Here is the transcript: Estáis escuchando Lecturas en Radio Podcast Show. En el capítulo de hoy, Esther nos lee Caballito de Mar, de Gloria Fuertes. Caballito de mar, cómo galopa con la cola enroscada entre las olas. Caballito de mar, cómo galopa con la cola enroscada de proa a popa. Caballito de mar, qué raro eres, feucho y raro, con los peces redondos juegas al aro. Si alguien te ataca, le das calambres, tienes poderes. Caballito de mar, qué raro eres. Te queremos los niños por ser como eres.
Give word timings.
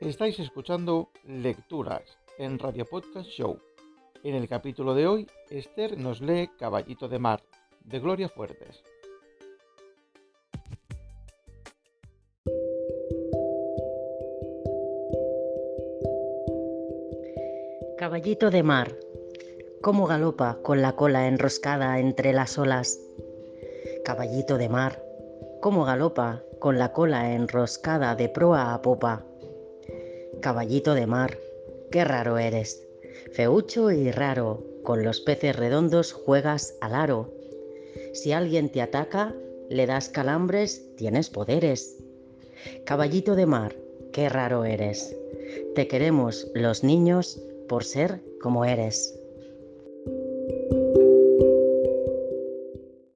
Estáis 0.00 0.38
escuchando 0.38 1.10
Lecturas 1.24 2.02
en 2.38 2.60
Radio 2.60 2.84
Podcast 2.84 3.28
Show. 3.28 3.58
En 4.22 4.36
el 4.36 4.48
capítulo 4.48 4.94
de 4.94 5.08
hoy, 5.08 5.26
Esther 5.50 5.98
nos 5.98 6.20
lee 6.20 6.50
Caballito 6.56 7.08
de 7.08 7.18
Mar, 7.18 7.42
de 7.82 7.98
Gloria 7.98 8.28
Fuertes. 8.28 8.80
Caballito 17.98 18.50
de 18.50 18.62
mar, 18.62 18.96
cómo 19.82 20.06
galopa 20.06 20.58
con 20.62 20.80
la 20.80 20.92
cola 20.92 21.26
enroscada 21.26 21.98
entre 21.98 22.32
las 22.32 22.56
olas. 22.56 23.00
Caballito 24.04 24.58
de 24.58 24.68
mar, 24.68 25.02
cómo 25.60 25.84
galopa 25.84 26.44
con 26.60 26.78
la 26.78 26.92
cola 26.92 27.34
enroscada 27.34 28.14
de 28.14 28.28
proa 28.28 28.74
a 28.74 28.80
popa. 28.80 29.24
Caballito 30.40 30.94
de 30.94 31.06
mar, 31.06 31.36
qué 31.90 32.04
raro 32.04 32.38
eres, 32.38 32.86
feucho 33.32 33.90
y 33.90 34.12
raro, 34.12 34.62
con 34.84 35.02
los 35.02 35.20
peces 35.20 35.56
redondos 35.56 36.12
juegas 36.12 36.76
al 36.80 36.94
aro. 36.94 37.32
Si 38.12 38.30
alguien 38.30 38.70
te 38.70 38.80
ataca, 38.80 39.34
le 39.68 39.86
das 39.86 40.08
calambres, 40.08 40.94
tienes 40.96 41.28
poderes. 41.28 41.98
Caballito 42.84 43.34
de 43.34 43.46
mar, 43.46 43.74
qué 44.12 44.28
raro 44.28 44.64
eres. 44.64 45.16
Te 45.74 45.88
queremos 45.88 46.46
los 46.54 46.84
niños 46.84 47.42
por 47.68 47.82
ser 47.82 48.20
como 48.40 48.64
eres. 48.64 49.18